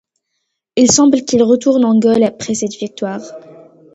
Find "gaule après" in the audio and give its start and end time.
1.99-2.55